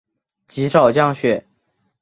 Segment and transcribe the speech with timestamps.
[0.47, 1.45] 极少降雪。